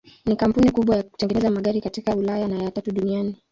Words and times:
Ni 0.25 0.35
kampuni 0.37 0.71
kubwa 0.71 0.95
ya 0.95 1.03
kutengeneza 1.03 1.51
magari 1.51 1.81
katika 1.81 2.15
Ulaya 2.15 2.47
na 2.47 2.63
ya 2.63 2.71
tatu 2.71 2.91
duniani. 2.91 3.35